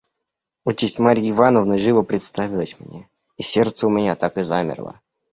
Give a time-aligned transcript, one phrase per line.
[0.65, 3.07] Участь Марьи Ивановны живо представилась мне,
[3.37, 4.99] и сердце у меня так и замерло.